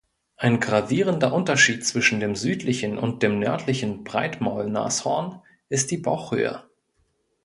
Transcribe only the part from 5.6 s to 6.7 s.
ist die Bauchhöhe.